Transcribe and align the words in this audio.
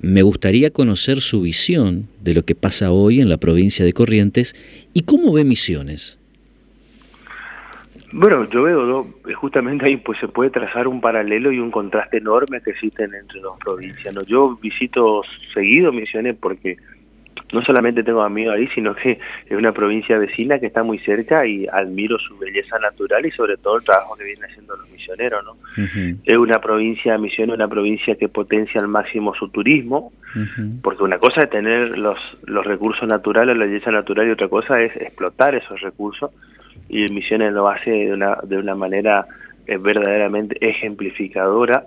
me 0.00 0.22
gustaría 0.22 0.70
conocer 0.70 1.20
su 1.20 1.42
visión 1.42 2.08
de 2.20 2.34
lo 2.34 2.44
que 2.44 2.54
pasa 2.54 2.90
hoy 2.90 3.20
en 3.20 3.28
la 3.28 3.36
provincia 3.36 3.84
de 3.84 3.92
Corrientes 3.92 4.54
y 4.94 5.02
cómo 5.02 5.32
ve 5.32 5.44
Misiones. 5.44 6.16
Bueno, 8.12 8.48
yo 8.50 8.62
veo, 8.64 9.06
justamente 9.36 9.84
ahí 9.84 9.96
pues 9.96 10.18
se 10.18 10.26
puede 10.26 10.50
trazar 10.50 10.88
un 10.88 11.00
paralelo 11.00 11.52
y 11.52 11.60
un 11.60 11.70
contraste 11.70 12.16
enorme 12.16 12.60
que 12.60 12.70
existen 12.70 13.14
entre 13.14 13.40
dos 13.40 13.56
provincias. 13.58 14.12
¿no? 14.12 14.22
Yo 14.24 14.56
visito 14.56 15.22
seguido 15.54 15.92
Misiones 15.92 16.34
porque 16.40 16.76
no 17.52 17.62
solamente 17.62 18.02
tengo 18.02 18.22
amigos 18.22 18.54
ahí, 18.54 18.68
sino 18.74 18.94
que 18.94 19.18
es 19.46 19.56
una 19.56 19.72
provincia 19.72 20.18
vecina 20.18 20.58
que 20.58 20.66
está 20.66 20.82
muy 20.82 20.98
cerca 20.98 21.46
y 21.46 21.66
admiro 21.66 22.18
su 22.18 22.36
belleza 22.38 22.78
natural 22.78 23.26
y 23.26 23.30
sobre 23.30 23.56
todo 23.56 23.78
el 23.78 23.84
trabajo 23.84 24.16
que 24.16 24.24
vienen 24.24 24.44
haciendo 24.44 24.76
los 24.76 24.88
misioneros. 24.90 25.44
¿no? 25.44 25.56
Es 26.24 26.36
una 26.36 26.60
provincia, 26.60 27.18
Misiones, 27.18 27.56
una 27.56 27.68
provincia 27.68 28.14
que 28.16 28.28
potencia 28.28 28.80
al 28.80 28.88
máximo 28.88 29.34
su 29.34 29.48
turismo, 29.48 30.12
porque 30.82 31.02
una 31.02 31.18
cosa 31.18 31.42
es 31.42 31.50
tener 31.50 31.98
los, 31.98 32.18
los 32.44 32.64
recursos 32.64 33.08
naturales, 33.08 33.56
la 33.56 33.66
belleza 33.66 33.90
natural, 33.90 34.28
y 34.28 34.30
otra 34.30 34.48
cosa 34.48 34.80
es 34.80 34.94
explotar 34.96 35.54
esos 35.54 35.80
recursos, 35.80 36.30
y 36.88 37.08
Misiones 37.08 37.52
lo 37.52 37.68
hace 37.68 37.90
de 37.90 38.12
una, 38.12 38.38
de 38.42 38.58
una 38.58 38.74
manera 38.74 39.26
eh, 39.66 39.76
verdaderamente 39.76 40.56
ejemplificadora. 40.60 41.86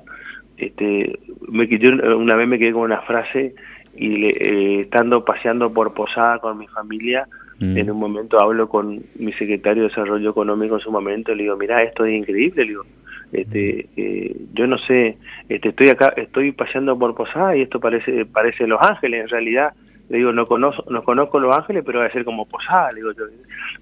Este, 0.57 1.19
me, 1.49 1.67
yo 1.67 2.17
una 2.17 2.35
vez 2.35 2.47
me 2.47 2.59
quedé 2.59 2.73
con 2.73 2.83
una 2.83 3.01
frase 3.01 3.55
y 3.95 4.25
eh, 4.25 4.81
estando 4.81 5.23
paseando 5.23 5.71
por 5.71 5.93
Posada 5.93 6.39
con 6.39 6.57
mi 6.57 6.67
familia, 6.67 7.27
mm. 7.59 7.77
en 7.77 7.91
un 7.91 7.99
momento 7.99 8.41
hablo 8.41 8.67
con 8.67 9.03
mi 9.15 9.33
secretario 9.33 9.83
de 9.83 9.89
Desarrollo 9.89 10.31
Económico 10.31 10.75
en 10.75 10.81
su 10.81 10.91
momento, 10.91 11.33
le 11.35 11.43
digo, 11.43 11.57
mira, 11.57 11.83
esto 11.83 12.05
es 12.05 12.13
increíble, 12.13 12.63
le 12.63 12.69
digo, 12.69 12.85
este, 13.31 13.89
eh, 13.97 14.35
yo 14.53 14.67
no 14.67 14.77
sé, 14.77 15.17
este, 15.49 15.69
estoy 15.69 15.89
acá, 15.89 16.13
estoy 16.17 16.51
paseando 16.51 16.97
por 16.97 17.15
Posada 17.15 17.55
y 17.55 17.61
esto 17.61 17.79
parece, 17.79 18.25
parece 18.25 18.67
Los 18.67 18.81
Ángeles, 18.81 19.21
en 19.21 19.29
realidad, 19.29 19.73
le 20.09 20.17
digo, 20.17 20.31
no 20.31 20.47
conozco, 20.47 20.85
no 20.89 21.03
conozco 21.03 21.39
Los 21.39 21.55
Ángeles, 21.55 21.83
pero 21.85 21.99
va 21.99 22.05
a 22.05 22.11
ser 22.11 22.25
como 22.25 22.45
Posada, 22.45 22.91
le 22.91 22.97
digo 22.97 23.11
yo, 23.13 23.25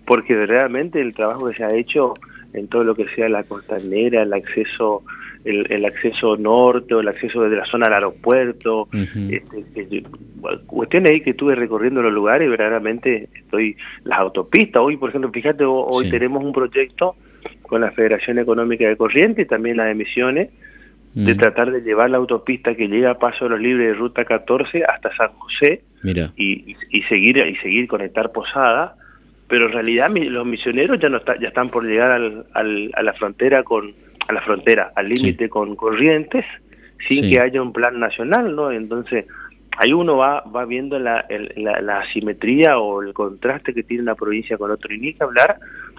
porque 0.05 0.45
realmente 0.45 1.01
el 1.01 1.13
trabajo 1.13 1.47
que 1.49 1.55
se 1.55 1.63
ha 1.63 1.73
hecho 1.73 2.13
en 2.53 2.67
todo 2.67 2.83
lo 2.83 2.95
que 2.95 3.07
sea 3.09 3.29
la 3.29 3.43
costanera, 3.43 4.23
el 4.23 4.33
acceso 4.33 5.03
el, 5.43 5.85
acceso 5.85 6.37
norte 6.37 6.93
o 6.93 6.99
el 6.99 7.07
acceso 7.07 7.41
desde 7.43 7.57
la 7.57 7.65
zona 7.65 7.87
al 7.87 7.93
aeropuerto, 7.93 8.87
este, 8.93 10.03
cuestiones 10.67 11.11
ahí 11.11 11.21
que 11.21 11.31
estuve 11.31 11.55
recorriendo 11.55 12.01
los 12.01 12.13
lugares 12.13 12.49
verdaderamente 12.49 13.29
estoy, 13.33 13.75
las 14.03 14.19
autopistas, 14.19 14.81
hoy 14.81 14.97
por 14.97 15.09
ejemplo, 15.09 15.31
fíjate, 15.31 15.63
hoy 15.65 16.09
tenemos 16.09 16.43
un 16.43 16.53
proyecto 16.53 17.15
con 17.63 17.81
la 17.81 17.91
Federación 17.91 18.39
Económica 18.39 18.87
de 18.87 18.97
Corrientes 18.97 19.45
y 19.45 19.47
también 19.47 19.77
las 19.77 19.91
emisiones, 19.91 20.49
de 21.13 21.35
tratar 21.35 21.71
de 21.71 21.81
llevar 21.81 22.09
la 22.09 22.17
autopista 22.17 22.73
que 22.73 22.87
llega 22.87 23.11
a 23.11 23.19
Paso 23.19 23.43
de 23.43 23.51
los 23.51 23.59
Libres 23.59 23.87
de 23.87 23.93
Ruta 23.95 24.23
14 24.23 24.85
hasta 24.85 25.13
San 25.13 25.33
José 25.33 25.81
Y, 26.37 26.75
y, 26.89 27.01
seguir 27.03 27.37
y 27.37 27.55
seguir 27.57 27.87
conectar 27.89 28.31
Posada, 28.31 28.95
pero 29.49 29.65
en 29.65 29.73
realidad 29.73 30.09
los 30.09 30.45
misioneros 30.45 30.99
ya 30.99 31.09
no 31.09 31.17
está, 31.17 31.37
ya 31.37 31.49
están 31.49 31.69
por 31.69 31.83
llegar 31.83 32.11
al, 32.11 32.91
a 32.93 33.03
la 33.03 33.13
frontera 33.13 33.63
con 33.63 33.93
a 34.27 34.33
la 34.33 34.41
frontera, 34.41 34.91
al 34.95 35.09
límite 35.09 35.49
con 35.49 35.75
Corrientes, 35.75 36.45
sin 37.07 37.29
que 37.29 37.39
haya 37.39 37.61
un 37.61 37.73
plan 37.73 37.99
nacional, 37.99 38.55
¿no? 38.55 38.71
Entonces, 38.71 39.25
ahí 39.77 39.93
uno 39.93 40.17
va, 40.17 40.41
va 40.41 40.65
viendo 40.65 40.99
la, 40.99 41.25
la, 41.55 41.99
asimetría 41.99 42.77
o 42.77 43.01
el 43.01 43.13
contraste 43.13 43.73
que 43.73 43.83
tiene 43.83 44.03
una 44.03 44.15
provincia 44.15 44.57
con 44.57 44.71
otro, 44.71 44.93
y 44.93 44.99
ni 44.99 45.13
que 45.13 45.23
hablar 45.23 45.57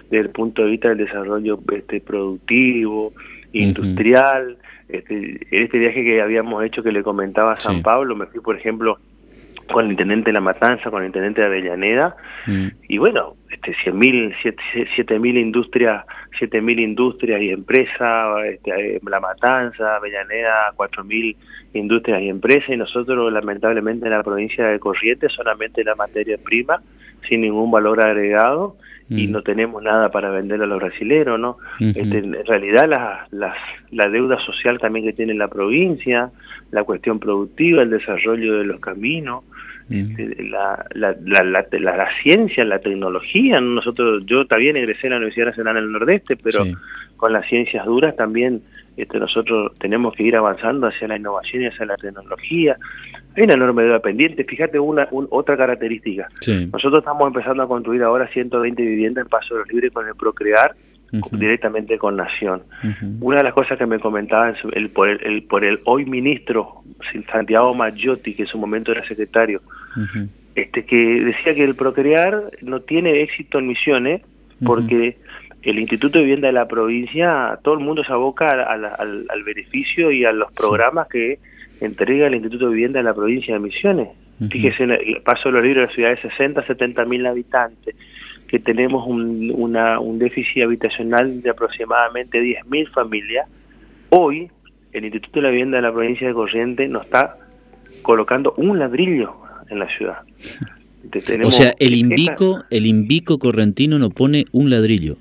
desde 0.09 0.19
el 0.19 0.29
punto 0.29 0.63
de 0.63 0.71
vista 0.71 0.89
del 0.89 0.99
desarrollo 0.99 1.59
este, 1.71 1.99
productivo, 2.01 3.13
industrial, 3.51 4.57
este, 4.89 5.39
este 5.51 5.79
viaje 5.79 6.03
que 6.03 6.21
habíamos 6.21 6.63
hecho 6.63 6.83
que 6.83 6.91
le 6.91 7.03
comentaba 7.03 7.53
a 7.53 7.61
San 7.61 7.81
Pablo, 7.81 8.15
me 8.15 8.25
fui, 8.27 8.39
por 8.41 8.55
ejemplo, 8.55 8.99
con 9.71 9.85
el 9.85 9.91
intendente 9.91 10.29
de 10.29 10.33
La 10.33 10.41
Matanza, 10.41 10.89
con 10.89 11.01
el 11.01 11.07
intendente 11.07 11.41
de 11.41 11.47
Avellaneda, 11.47 12.15
mm. 12.45 12.67
y 12.87 12.97
bueno, 12.97 13.35
este, 13.49 13.73
100.000, 13.73 14.35
7.000 14.95 15.39
industrias, 15.39 16.05
7.000 16.39 16.79
industrias 16.79 17.41
y 17.41 17.49
empresas, 17.51 18.45
este, 18.45 18.99
La 19.07 19.19
Matanza, 19.19 19.95
Avellaneda, 19.95 20.73
4.000 20.75 21.35
industrias 21.73 22.21
y 22.21 22.29
empresas, 22.29 22.69
y 22.69 22.77
nosotros 22.77 23.31
lamentablemente 23.31 24.05
en 24.05 24.11
la 24.11 24.23
provincia 24.23 24.67
de 24.67 24.79
Corrientes 24.79 25.31
solamente 25.33 25.83
la 25.83 25.95
materia 25.95 26.37
prima, 26.37 26.81
sin 27.27 27.41
ningún 27.41 27.71
valor 27.71 28.01
agregado, 28.01 28.75
y 29.09 29.27
mm. 29.27 29.31
no 29.31 29.41
tenemos 29.41 29.83
nada 29.83 30.09
para 30.11 30.29
vender 30.29 30.61
a 30.61 30.65
los 30.65 30.79
brasileros, 30.79 31.39
¿no? 31.39 31.57
Este, 31.79 32.19
en 32.19 32.45
realidad 32.45 32.87
la, 32.87 33.27
la, 33.31 33.53
la 33.91 34.09
deuda 34.09 34.39
social 34.39 34.79
también 34.79 35.05
que 35.05 35.13
tiene 35.13 35.33
la 35.33 35.47
provincia, 35.47 36.31
la 36.71 36.83
cuestión 36.83 37.19
productiva, 37.19 37.81
el 37.81 37.89
desarrollo 37.89 38.57
de 38.57 38.65
los 38.65 38.79
caminos, 38.79 39.43
este, 39.89 40.43
la, 40.43 40.85
la, 40.93 41.15
la, 41.23 41.43
la, 41.43 42.09
ciencia, 42.21 42.63
la 42.63 42.79
tecnología. 42.79 43.59
Nosotros, 43.59 44.23
yo 44.25 44.47
también 44.47 44.77
egresé 44.77 45.07
en 45.07 45.11
la 45.11 45.17
Universidad 45.17 45.47
Nacional 45.47 45.75
del 45.75 45.91
Nordeste, 45.91 46.37
pero 46.37 46.65
con 47.17 47.33
las 47.33 47.45
ciencias 47.47 47.85
duras 47.85 48.15
también 48.15 48.61
este, 48.95 49.19
nosotros 49.19 49.71
tenemos 49.79 50.13
que 50.15 50.23
ir 50.23 50.35
avanzando 50.35 50.87
hacia 50.87 51.07
la 51.07 51.17
innovación 51.17 51.63
y 51.63 51.67
hacia 51.67 51.85
la 51.85 51.97
tecnología. 51.97 52.77
Hay 53.35 53.43
una 53.43 53.53
enorme 53.53 53.83
deuda 53.83 53.99
pendiente. 53.99 54.43
Fíjate 54.43 54.79
una 54.79 55.07
otra 55.11 55.57
característica. 55.57 56.29
Nosotros 56.71 56.99
estamos 56.99 57.27
empezando 57.27 57.63
a 57.63 57.67
construir 57.67 58.03
ahora 58.03 58.27
120 58.27 58.81
viviendas 58.81 59.23
en 59.23 59.29
Paso 59.29 59.55
de 59.55 59.61
los 59.61 59.69
Libres 59.69 59.91
con 59.91 60.07
el 60.07 60.15
Procrear 60.15 60.75
directamente 61.31 61.97
con 61.97 62.15
Nación. 62.15 62.63
Una 63.19 63.37
de 63.37 63.43
las 63.43 63.53
cosas 63.53 63.77
que 63.77 63.85
me 63.85 63.99
comentaba 63.99 64.53
el, 64.73 64.89
por, 64.89 65.09
el, 65.09 65.43
por 65.43 65.63
el 65.63 65.79
hoy 65.85 66.05
ministro 66.05 66.83
Santiago 67.31 67.73
Maggiotti, 67.75 68.33
que 68.33 68.43
en 68.43 68.47
su 68.47 68.57
momento 68.57 68.91
era 68.91 69.05
secretario, 69.05 69.61
este 70.55 70.85
que 70.85 71.23
decía 71.23 71.55
que 71.55 71.63
el 71.63 71.75
procrear 71.75 72.51
no 72.61 72.81
tiene 72.81 73.21
éxito 73.21 73.59
en 73.59 73.67
Misiones 73.67 74.21
porque 74.63 75.17
el 75.63 75.79
Instituto 75.79 76.17
de 76.17 76.25
Vivienda 76.25 76.47
de 76.47 76.53
la 76.53 76.67
provincia, 76.67 77.59
todo 77.63 77.75
el 77.75 77.79
mundo 77.79 78.03
se 78.03 78.11
aboca 78.11 78.49
al, 78.49 78.85
al, 78.85 79.43
beneficio 79.43 80.11
y 80.11 80.25
a 80.25 80.33
los 80.33 80.51
programas 80.51 81.07
que 81.07 81.39
entrega 81.79 82.27
el 82.27 82.35
Instituto 82.35 82.67
de 82.67 82.75
Vivienda 82.75 82.99
de 82.99 83.03
la 83.03 83.13
provincia 83.13 83.53
de 83.53 83.59
Misiones. 83.59 84.09
Fíjese, 84.49 84.83
el 84.83 85.21
paso 85.23 85.49
de 85.49 85.53
los 85.53 85.63
libros 85.63 85.83
de 85.83 85.87
la 85.87 85.93
ciudad 85.93 86.09
de 86.09 86.21
60, 86.29 86.65
70 86.65 87.05
mil 87.05 87.25
habitantes 87.25 87.95
que 88.47 88.59
tenemos 88.59 89.07
un, 89.07 89.51
un 89.51 90.19
déficit 90.19 90.63
habitacional 90.63 91.41
de 91.41 91.49
aproximadamente 91.49 92.39
10.000 92.39 92.91
familias, 92.91 93.47
hoy 94.09 94.51
el 94.91 95.05
Instituto 95.05 95.39
de 95.39 95.43
la 95.43 95.49
Vivienda 95.49 95.77
de 95.77 95.81
la 95.83 95.91
provincia 95.91 96.27
de 96.27 96.33
Corrientes 96.33 96.89
nos 96.89 97.05
está 97.05 97.37
colocando 98.03 98.53
un 98.57 98.77
ladrillo 98.77 99.33
en 99.69 99.79
la 99.79 99.89
ciudad. 99.89 100.17
o 101.43 101.51
sea, 101.51 101.73
el 101.79 101.95
Invico, 101.95 102.63
el 102.69 102.85
Invico 102.85 103.39
correntino 103.39 103.97
no 103.97 104.09
pone 104.09 104.45
un 104.51 104.69
ladrillo. 104.69 105.17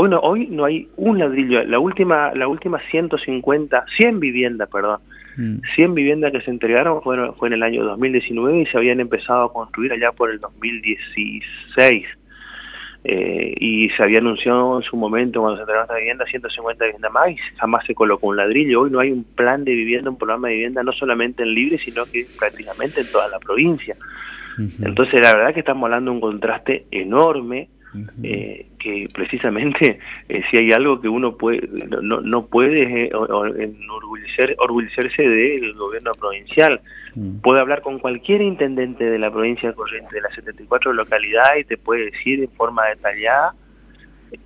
Hoy 0.00 0.08
no, 0.08 0.20
hoy 0.20 0.46
no 0.46 0.64
hay 0.64 0.88
un 0.94 1.18
ladrillo. 1.18 1.64
La 1.64 1.80
última, 1.80 2.32
la 2.32 2.46
última 2.46 2.78
150, 2.88 3.84
100 3.96 4.20
viviendas, 4.20 4.68
perdón, 4.68 5.00
100 5.74 5.90
mm. 5.90 5.94
viviendas 5.94 6.30
que 6.30 6.40
se 6.40 6.52
entregaron 6.52 7.02
fueron, 7.02 7.34
fue 7.34 7.48
en 7.48 7.54
el 7.54 7.64
año 7.64 7.82
2019 7.82 8.60
y 8.60 8.66
se 8.66 8.78
habían 8.78 9.00
empezado 9.00 9.46
a 9.46 9.52
construir 9.52 9.92
allá 9.92 10.12
por 10.12 10.30
el 10.30 10.38
2016. 10.38 12.04
Eh, 13.02 13.54
y 13.58 13.90
se 13.90 14.02
había 14.04 14.18
anunciado 14.18 14.76
en 14.78 14.84
su 14.84 14.96
momento 14.96 15.40
cuando 15.40 15.56
se 15.56 15.62
entregó 15.62 15.82
esta 15.82 15.96
vivienda 15.96 16.26
150 16.26 16.84
viviendas 16.84 17.12
más 17.12 17.30
y 17.30 17.36
jamás 17.56 17.84
se 17.84 17.96
colocó 17.96 18.28
un 18.28 18.36
ladrillo. 18.36 18.82
Hoy 18.82 18.92
no 18.92 19.00
hay 19.00 19.10
un 19.10 19.24
plan 19.24 19.64
de 19.64 19.72
vivienda, 19.72 20.10
un 20.10 20.18
programa 20.18 20.46
de 20.46 20.54
vivienda 20.54 20.84
no 20.84 20.92
solamente 20.92 21.42
en 21.42 21.54
Libre, 21.54 21.80
sino 21.84 22.06
que 22.06 22.24
prácticamente 22.38 23.00
en 23.00 23.10
toda 23.10 23.26
la 23.26 23.40
provincia. 23.40 23.96
Entonces 24.80 25.20
la 25.20 25.34
verdad 25.34 25.54
que 25.54 25.60
estamos 25.60 25.84
hablando 25.84 26.12
de 26.12 26.14
un 26.16 26.20
contraste 26.20 26.86
enorme 26.92 27.68
eh, 28.22 28.66
que 28.78 29.08
precisamente 29.12 29.98
eh, 30.28 30.42
si 30.50 30.56
hay 30.56 30.72
algo 30.72 31.00
que 31.00 31.08
uno 31.08 31.36
puede 31.36 31.68
no, 32.02 32.20
no 32.20 32.46
puede 32.46 33.04
eh, 33.04 33.10
enorgullecer, 33.10 34.56
orgullecerse 34.58 35.28
del 35.28 35.74
gobierno 35.74 36.12
provincial. 36.12 36.80
Mm. 37.14 37.38
Puede 37.38 37.60
hablar 37.60 37.82
con 37.82 37.98
cualquier 37.98 38.42
intendente 38.42 39.04
de 39.04 39.18
la 39.18 39.30
provincia 39.30 39.72
corriente 39.72 40.14
de 40.16 40.22
las 40.22 40.34
74 40.34 40.92
localidades 40.92 41.62
y 41.62 41.64
te 41.64 41.76
puede 41.76 42.10
decir 42.10 42.40
en 42.40 42.50
forma 42.50 42.86
detallada 42.86 43.54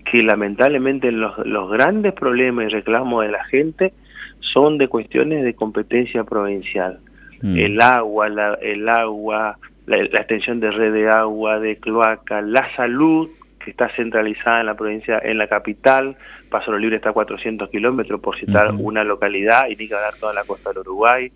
que 0.05 0.23
lamentablemente 0.23 1.11
los, 1.11 1.37
los 1.47 1.71
grandes 1.71 2.13
problemas 2.13 2.67
y 2.67 2.69
reclamos 2.69 3.25
de 3.25 3.33
la 3.33 3.45
gente 3.45 3.93
son 4.41 4.79
de 4.79 4.89
cuestiones 4.89 5.45
de 5.45 5.55
competencia 5.55 6.25
provincial. 6.25 7.01
Mm. 7.43 7.59
El 7.59 7.81
agua, 7.81 8.29
la, 8.29 8.55
el 8.55 8.89
agua, 8.89 9.59
la, 9.87 9.99
extensión 9.99 10.61
de 10.61 10.71
red 10.71 10.93
de 10.93 11.09
agua, 11.09 11.59
de 11.59 11.77
cloaca, 11.77 12.41
la 12.41 12.75
salud, 12.77 13.31
que 13.65 13.71
está 13.71 13.89
centralizada 13.91 14.61
en 14.61 14.67
la 14.67 14.75
provincia, 14.75 15.21
en 15.23 15.39
la 15.39 15.47
capital, 15.49 16.17
Paso 16.51 16.77
Libre 16.77 16.97
está 16.97 17.11
a 17.11 17.13
400 17.13 17.71
kilómetros, 17.71 18.21
por 18.21 18.39
citar 18.39 18.73
una 18.77 19.05
localidad, 19.05 19.69
y 19.69 19.77
ni 19.77 19.89
que 19.89 19.95
dar 19.95 20.15
toda 20.17 20.35
la 20.35 20.45
costa 20.45 20.71
del 20.71 20.79
Uruguay. 20.81 21.33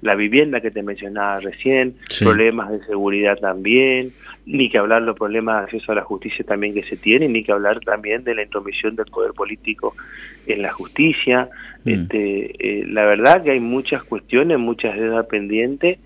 la 0.00 0.14
vivienda 0.14 0.60
que 0.60 0.70
te 0.70 0.82
mencionaba 0.82 1.40
recién, 1.40 1.96
problemas 2.18 2.70
de 2.70 2.84
seguridad 2.84 3.38
también, 3.38 4.12
ni 4.46 4.68
que 4.68 4.78
hablar 4.78 5.02
los 5.02 5.16
problemas 5.16 5.58
de 5.58 5.64
acceso 5.64 5.92
a 5.92 5.94
la 5.94 6.02
justicia 6.02 6.44
también 6.44 6.74
que 6.74 6.82
se 6.84 6.96
tienen, 6.96 7.32
ni 7.32 7.42
que 7.42 7.52
hablar 7.52 7.80
también 7.80 8.24
de 8.24 8.34
la 8.34 8.42
intromisión 8.42 8.96
del 8.96 9.06
poder 9.06 9.32
político 9.32 9.94
en 10.46 10.62
la 10.62 10.72
justicia. 10.72 11.48
Mm. 11.84 11.88
Este, 11.88 12.80
eh, 12.80 12.84
la 12.86 13.06
verdad 13.06 13.42
que 13.42 13.52
hay 13.52 13.60
muchas 13.60 14.02
cuestiones, 14.04 14.58
muchas 14.58 14.96
deudas 14.96 15.26
pendientes, 15.26 15.98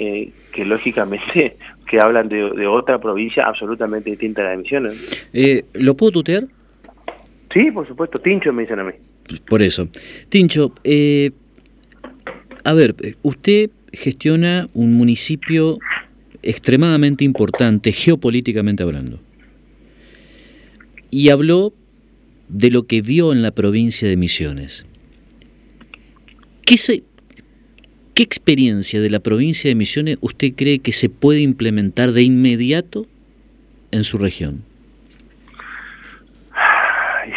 eh, 0.00 0.30
que 0.52 0.64
lógicamente 0.64 1.56
que 1.88 2.00
hablan 2.00 2.28
de, 2.28 2.66
otra 2.68 3.00
provincia 3.00 3.44
absolutamente 3.44 4.10
distinta 4.10 4.42
a 4.42 4.44
la 4.44 4.50
de 4.52 4.56
Misiones. 4.58 5.26
Eh, 5.32 5.64
¿Lo 5.74 5.96
puedo 5.96 6.12
tutear? 6.12 6.46
Sí, 7.52 7.72
por 7.72 7.88
supuesto, 7.88 8.20
Tincho 8.20 8.52
me 8.52 8.62
dicen 8.62 8.78
a 8.78 8.84
mí. 8.84 8.92
Por 9.48 9.60
eso. 9.60 9.88
Tincho, 10.28 10.72
eh, 10.84 11.32
a 12.62 12.74
ver, 12.74 12.94
usted 13.22 13.70
gestiona 13.92 14.68
un 14.72 14.92
municipio 14.92 15.78
extremadamente 16.42 17.24
importante 17.24 17.90
geopolíticamente 17.90 18.84
hablando. 18.84 19.18
Y 21.10 21.30
habló 21.30 21.72
de 22.48 22.70
lo 22.70 22.86
que 22.86 23.02
vio 23.02 23.32
en 23.32 23.42
la 23.42 23.50
provincia 23.50 24.06
de 24.06 24.16
Misiones. 24.16 24.86
¿Qué, 26.64 26.76
se, 26.76 27.02
¿Qué 28.18 28.24
experiencia 28.24 29.00
de 29.00 29.10
la 29.10 29.20
provincia 29.20 29.70
de 29.70 29.76
Misiones 29.76 30.18
usted 30.20 30.48
cree 30.56 30.80
que 30.80 30.90
se 30.90 31.08
puede 31.08 31.38
implementar 31.38 32.10
de 32.10 32.22
inmediato 32.22 33.06
en 33.92 34.02
su 34.02 34.18
región? 34.18 34.64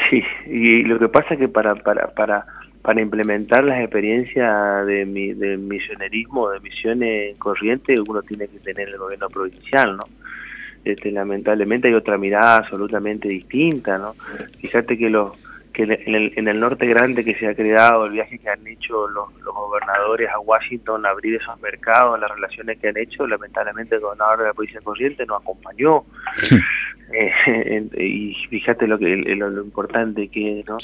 Sí, 0.10 0.24
y 0.48 0.82
lo 0.86 0.98
que 0.98 1.08
pasa 1.08 1.36
es 1.36 1.40
que 1.40 1.48
para, 1.48 1.76
para, 1.76 2.08
para, 2.16 2.48
para 2.82 3.00
implementar 3.00 3.64
las 3.64 3.80
experiencias 3.80 4.88
de, 4.88 5.06
mi, 5.06 5.36
de 5.36 5.56
misionerismo, 5.58 6.50
de 6.50 6.60
misiones 6.62 7.38
corrientes, 7.38 8.00
uno 8.08 8.24
tiene 8.24 8.48
que 8.48 8.58
tener 8.58 8.90
el 8.90 8.98
gobierno 8.98 9.30
provincial, 9.30 9.98
¿no? 9.98 10.04
Este, 10.84 11.12
lamentablemente 11.12 11.90
hay 11.90 11.94
otra 11.94 12.18
mirada 12.18 12.58
absolutamente 12.58 13.28
distinta, 13.28 14.00
¿no? 14.00 14.16
Fíjate 14.60 14.98
que 14.98 15.12
los 15.12 15.34
que 15.74 15.84
en 15.84 15.92
el, 15.92 16.34
en 16.36 16.48
el 16.48 16.60
norte 16.60 16.86
grande 16.86 17.24
que 17.24 17.36
se 17.36 17.48
ha 17.48 17.56
creado, 17.56 18.06
el 18.06 18.12
viaje 18.12 18.38
que 18.40 18.50
han 18.50 18.66
hecho 18.68 19.08
los, 19.08 19.30
gobernadores 19.44 20.30
a 20.30 20.40
Washington, 20.40 21.06
abrir 21.06 21.36
esos 21.36 21.60
mercados, 21.62 22.20
las 22.20 22.32
relaciones 22.32 22.78
que 22.80 22.90
han 22.90 22.98
hecho, 22.98 23.26
lamentablemente 23.26 23.96
el 23.96 24.02
gobernador 24.02 24.40
de 24.40 24.46
la 24.46 24.54
provincia 24.54 24.82
corriente 24.82 25.26
nos 25.26 25.42
acompañó. 25.42 26.04
Eh, 27.14 27.90
y 27.98 28.34
fíjate 28.50 28.88
lo 28.88 28.98
que 28.98 29.16
lo, 29.18 29.62
importante 29.62 30.28
que 30.30 30.60
es, 30.60 30.66
¿no? 30.68 30.78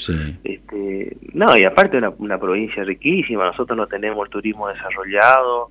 Este, 0.44 1.16
no, 1.32 1.56
y 1.56 1.64
aparte 1.64 1.98
una, 1.98 2.10
una 2.10 2.38
provincia 2.38 2.84
riquísima, 2.84 3.46
nosotros 3.46 3.76
no 3.76 3.86
tenemos 3.86 4.26
el 4.26 4.30
turismo 4.30 4.68
desarrollado, 4.68 5.70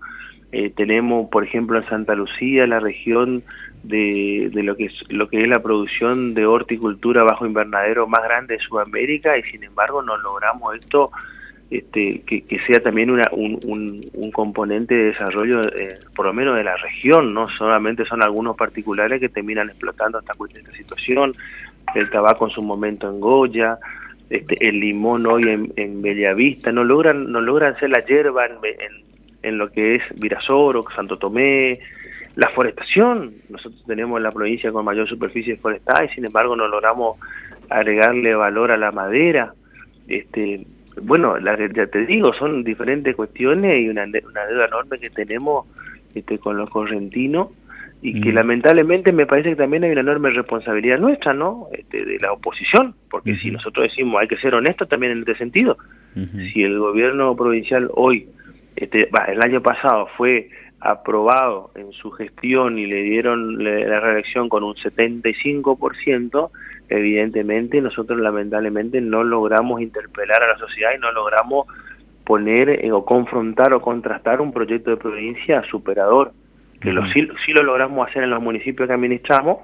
eh, 0.51 0.71
tenemos, 0.75 1.29
por 1.29 1.43
ejemplo, 1.43 1.77
en 1.77 1.87
Santa 1.89 2.15
Lucía, 2.15 2.67
la 2.67 2.79
región 2.79 3.43
de, 3.83 4.49
lo 4.53 4.75
que 4.75 4.85
es 4.85 4.93
lo 5.09 5.29
que 5.29 5.41
es 5.41 5.47
la 5.47 5.61
producción 5.61 6.33
de 6.33 6.45
horticultura 6.45 7.23
bajo 7.23 7.45
invernadero 7.45 8.07
más 8.07 8.23
grande 8.23 8.55
de 8.55 8.59
Sudamérica 8.59 9.37
y 9.37 9.43
sin 9.43 9.63
embargo 9.63 10.01
no 10.01 10.17
logramos 10.17 10.75
esto 10.75 11.11
este, 11.69 12.21
que, 12.21 12.59
sea 12.65 12.81
también 12.81 13.09
una, 13.11 13.27
un, 13.31 14.09
un, 14.13 14.31
componente 14.31 14.95
de 14.95 15.03
desarrollo 15.05 15.61
eh, 15.75 15.99
por 16.15 16.25
lo 16.25 16.33
menos 16.33 16.55
de 16.55 16.63
la 16.63 16.77
región, 16.77 17.33
no 17.33 17.49
solamente 17.49 18.05
son 18.05 18.21
algunos 18.21 18.55
particulares 18.55 19.19
que 19.19 19.27
terminan 19.27 19.69
explotando 19.69 20.19
esta, 20.19 20.33
esta 20.55 20.71
situación, 20.71 21.35
el 21.93 22.09
tabaco 22.09 22.45
en 22.47 22.51
su 22.51 22.61
momento 22.61 23.09
en 23.09 23.19
Goya, 23.19 23.79
este, 24.29 24.65
el 24.67 24.79
limón 24.79 25.25
hoy 25.25 25.43
en, 25.49 25.73
en 25.75 26.01
Bellavista, 26.01 26.71
no 26.71 26.85
logran, 26.85 27.31
no 27.31 27.41
logran 27.41 27.77
ser 27.79 27.89
la 27.89 28.05
hierba 28.05 28.45
en, 28.45 29.07
lo 29.55 29.71
que 29.71 29.95
es 29.95 30.03
Virasoro, 30.15 30.85
Santo 30.95 31.17
Tomé, 31.17 31.79
la 32.35 32.49
forestación, 32.49 33.33
nosotros 33.49 33.83
tenemos 33.87 34.21
la 34.21 34.31
provincia 34.31 34.71
con 34.71 34.85
mayor 34.85 35.07
superficie 35.07 35.57
forestal 35.57 36.05
y 36.05 36.13
sin 36.13 36.25
embargo 36.25 36.55
no 36.55 36.67
logramos 36.67 37.17
agregarle 37.69 38.35
valor 38.35 38.71
a 38.71 38.77
la 38.77 38.91
madera. 38.91 39.53
Este, 40.07 40.65
bueno, 41.01 41.39
la, 41.39 41.57
ya 41.57 41.87
te 41.87 42.05
digo, 42.05 42.33
son 42.33 42.63
diferentes 42.63 43.15
cuestiones 43.15 43.81
y 43.81 43.89
una, 43.89 44.03
una 44.03 44.45
deuda 44.45 44.65
enorme 44.65 44.99
que 44.99 45.09
tenemos 45.09 45.65
este, 46.13 46.39
con 46.39 46.57
los 46.57 46.69
correntinos 46.69 47.49
y 48.01 48.21
que 48.21 48.31
lamentablemente 48.31 49.11
me 49.11 49.25
parece 49.25 49.49
que 49.49 49.55
también 49.55 49.83
hay 49.83 49.91
una 49.91 50.01
enorme 50.01 50.29
responsabilidad 50.29 50.99
nuestra, 50.99 51.33
¿no? 51.33 51.67
Este, 51.73 52.05
de 52.05 52.19
la 52.19 52.31
oposición, 52.31 52.93
porque 53.09 53.35
si 53.37 53.49
nosotros 53.49 53.89
decimos 53.89 54.21
hay 54.21 54.27
que 54.27 54.37
ser 54.37 54.53
honestos 54.53 54.87
también 54.87 55.13
en 55.13 55.19
este 55.19 55.35
sentido, 55.35 55.77
si 56.53 56.63
el 56.63 56.77
gobierno 56.79 57.35
provincial 57.35 57.89
hoy, 57.93 58.27
este, 58.77 59.09
el 59.27 59.41
año 59.41 59.61
pasado 59.61 60.07
fue 60.15 60.49
aprobado 60.79 61.71
en 61.75 61.91
su 61.91 62.11
gestión 62.11 62.77
y 62.77 62.85
le 62.85 63.01
dieron 63.01 63.63
la 63.63 63.99
reelección 63.99 64.47
con 64.47 64.63
un 64.63 64.75
75%, 64.75 66.51
evidentemente 66.89 67.81
nosotros 67.81 68.19
lamentablemente 68.19 69.01
no 69.01 69.23
logramos 69.23 69.81
interpelar 69.81 70.43
a 70.43 70.47
la 70.49 70.57
sociedad 70.59 70.91
y 70.95 70.99
no 70.99 71.11
logramos 71.11 71.65
poner 72.23 72.69
eh, 72.69 72.91
o 72.91 73.03
confrontar 73.03 73.73
o 73.73 73.81
contrastar 73.81 74.39
un 74.39 74.53
proyecto 74.53 74.91
de 74.91 74.97
provincia 74.97 75.63
superador, 75.63 76.31
que 76.79 76.93
lo, 76.93 77.03
sí, 77.07 77.27
sí 77.43 77.53
lo 77.53 77.63
logramos 77.63 78.07
hacer 78.07 78.23
en 78.23 78.29
los 78.29 78.41
municipios 78.41 78.87
que 78.87 78.93
administramos, 78.93 79.57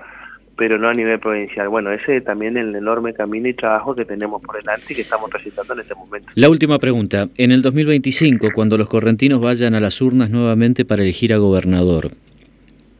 pero 0.56 0.78
no 0.78 0.90
a 0.90 0.94
nivel 0.94 1.20
provincial. 1.20 1.68
Bueno, 1.70 1.92
ese 1.92 2.18
es 2.18 2.24
también 2.24 2.58
el 2.58 2.76
enorme 2.76 3.14
camino 3.14 3.48
y 3.48 3.54
trabajo 3.54 3.96
que 3.96 4.06
tenemos 4.06 4.42
por 4.42 4.58
delante 4.58 4.94
y 4.94 4.96
que 4.96 5.02
estamos 5.02 5.30
presentando 5.30 5.74
en 5.74 5.80
este 5.80 5.96
momento. 5.96 6.30
La 6.36 6.50
última 6.50 6.80
pregunta. 6.80 7.30
En 7.38 7.52
el 7.52 7.62
2025, 7.62 8.50
cuando 8.54 8.78
los 8.78 8.88
correntinos 8.88 9.42
vayan 9.42 9.74
a 9.74 9.80
las 9.80 10.00
urnas 10.02 10.30
nuevamente 10.30 10.86
para 10.86 11.02
elegir 11.02 11.34
a 11.34 11.38
gobernador, 11.38 12.12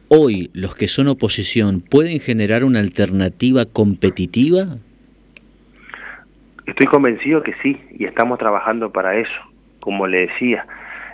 hoy 0.08 0.50
los 0.52 0.74
que 0.74 0.88
son 0.88 1.08
oposición 1.08 1.80
pueden 1.80 2.20
generar 2.20 2.64
una 2.64 2.80
alternativa 2.80 3.64
competitiva? 3.66 4.78
Estoy 6.66 6.86
convencido 6.86 7.42
que 7.42 7.54
sí, 7.62 7.78
y 7.90 8.06
estamos 8.06 8.38
trabajando 8.38 8.90
para 8.90 9.16
eso, 9.16 9.40
como 9.80 10.06
le 10.06 10.26
decía. 10.26 10.66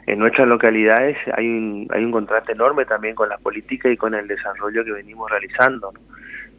En 0.06 0.18
nuestras 0.18 0.48
localidades 0.48 1.18
hay 1.36 1.46
un, 1.46 1.88
hay 1.90 2.04
un 2.04 2.12
contraste 2.12 2.52
enorme 2.52 2.84
también 2.84 3.14
con 3.14 3.28
las 3.28 3.40
políticas 3.40 3.92
y 3.92 3.96
con 3.96 4.14
el 4.14 4.26
desarrollo 4.26 4.84
que 4.84 4.92
venimos 4.92 5.30
realizando 5.30 5.92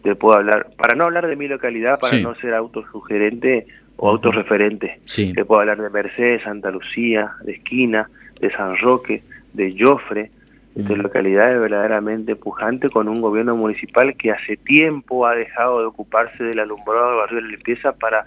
te 0.04 0.16
puedo 0.16 0.38
hablar, 0.38 0.70
para 0.78 0.96
no 0.96 1.06
hablar 1.06 1.28
de 1.28 1.36
mi 1.36 1.48
localidad, 1.48 2.00
para 2.00 2.18
no 2.18 2.36
ser 2.36 2.54
autosugerente 2.54 3.68
o 3.98 4.10
autorreferente, 4.10 5.00
te 5.06 5.46
puedo 5.46 5.62
hablar 5.62 5.82
de 5.82 5.90
Mercedes, 5.90 6.44
Santa 6.44 6.72
Lucía, 6.72 7.34
de 7.44 7.54
Esquina, 7.54 8.10
de 8.40 8.52
San 8.52 8.78
Roque, 8.78 9.24
de 9.54 9.76
Jofre, 9.78 10.32
de 10.76 10.96
localidades 10.96 11.60
verdaderamente 11.60 12.36
pujantes 12.36 12.92
con 12.92 13.10
un 13.10 13.22
gobierno 13.22 13.56
municipal 13.58 14.16
que 14.16 14.32
hace 14.32 14.56
tiempo 14.56 15.28
ha 15.28 15.36
dejado 15.36 15.82
de 15.82 15.86
ocuparse 15.86 16.44
del 16.44 16.60
alumbrado 16.60 17.10
del 17.10 17.18
barrio 17.18 17.36
de 17.36 17.42
la 17.42 17.48
limpieza 17.50 17.92
para, 17.92 18.26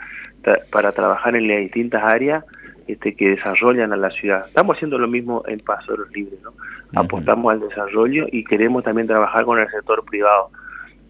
para 0.70 0.92
trabajar 0.92 1.36
en 1.36 1.48
las 1.48 1.58
distintas 1.58 2.02
áreas 2.04 2.44
este, 2.86 3.14
que 3.14 3.30
desarrollan 3.30 3.94
a 3.94 3.96
la 3.96 4.10
ciudad. 4.10 4.46
Estamos 4.46 4.76
haciendo 4.76 4.98
lo 4.98 5.08
mismo 5.08 5.42
en 5.48 5.58
Paso 5.60 5.92
de 5.92 5.98
los 5.98 6.12
Libres, 6.12 6.38
¿no? 6.42 6.52
Apostamos 6.94 7.50
al 7.50 7.60
desarrollo 7.60 8.26
y 8.30 8.44
queremos 8.44 8.84
también 8.84 9.06
trabajar 9.06 9.46
con 9.46 9.58
el 9.58 9.68
sector 9.70 10.04
privado. 10.04 10.50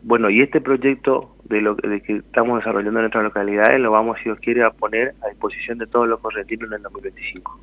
Bueno, 0.07 0.29
y 0.29 0.43
este 0.43 0.61
proyecto 0.61 1.35
de 1.45 1.63
lo 1.63 1.77
que 1.77 2.03
estamos 2.09 2.59
desarrollando 2.59 3.01
en 3.01 3.05
nuestras 3.05 3.25
localidades 3.25 3.81
lo 3.81 3.91
vamos, 3.91 4.19
si 4.19 4.25
Dios 4.25 4.39
quiere, 4.39 4.63
a 4.63 4.71
poner 4.71 5.15
a 5.23 5.31
disposición 5.31 5.79
de 5.79 5.87
todos 5.87 6.07
los 6.07 6.21
correntinos 6.21 6.69
en 6.69 6.75
el 6.75 6.83
2025. 6.83 7.59